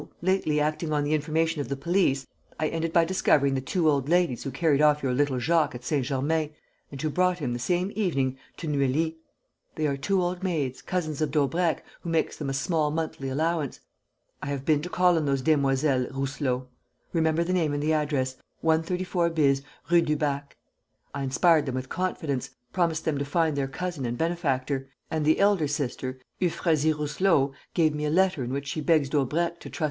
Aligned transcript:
Lately, 0.23 0.59
acting 0.59 0.91
on 0.91 1.03
the 1.03 1.13
information 1.13 1.61
of 1.61 1.69
the 1.69 1.75
police, 1.75 2.25
I 2.59 2.69
ended 2.69 2.91
by 2.91 3.05
discovering 3.05 3.53
the 3.53 3.61
two 3.61 3.87
old 3.87 4.09
ladies 4.09 4.41
who 4.41 4.49
carried 4.49 4.81
off 4.81 5.03
your 5.03 5.13
little 5.13 5.37
Jacques 5.37 5.75
at 5.75 5.83
Saint 5.83 6.07
Germain 6.07 6.49
and 6.91 6.99
who 6.99 7.11
brought 7.11 7.37
him, 7.37 7.53
the 7.53 7.59
same 7.59 7.91
evening, 7.95 8.39
to 8.57 8.67
Neuilly. 8.67 9.19
They 9.75 9.85
are 9.85 9.97
two 9.97 10.19
old 10.19 10.41
maids, 10.41 10.81
cousins 10.81 11.21
of 11.21 11.29
Daubrecq, 11.29 11.83
who 12.01 12.09
makes 12.09 12.35
them 12.35 12.49
a 12.49 12.53
small 12.55 12.89
monthly 12.89 13.29
allowance. 13.29 13.79
I 14.41 14.47
have 14.47 14.65
been 14.65 14.81
to 14.81 14.89
call 14.89 15.17
on 15.17 15.25
those 15.27 15.43
Demoiselles 15.43 16.07
Rousselot; 16.11 16.65
remember 17.13 17.43
the 17.43 17.53
name 17.53 17.71
and 17.71 17.83
the 17.83 17.93
address: 17.93 18.37
134 18.61 19.29
bis, 19.29 19.61
Rue 19.91 20.01
du 20.01 20.15
Bac. 20.15 20.57
I 21.13 21.21
inspired 21.21 21.67
them 21.67 21.75
with 21.75 21.89
confidence, 21.89 22.49
promised 22.73 23.05
them 23.05 23.19
to 23.19 23.23
find 23.25 23.55
their 23.55 23.67
cousin 23.67 24.07
and 24.07 24.17
benefactor; 24.17 24.89
and 25.11 25.23
the 25.25 25.39
elder 25.39 25.67
sister, 25.67 26.17
Euphrasie 26.39 26.91
Rousselot, 26.91 27.53
gave 27.75 27.93
me 27.93 28.05
a 28.05 28.09
letter 28.09 28.43
in 28.43 28.49
which 28.49 28.65
she 28.67 28.81
begs 28.81 29.07
Daubrecq 29.07 29.59
to 29.59 29.69
trust 29.69 29.79
M. 29.79 29.79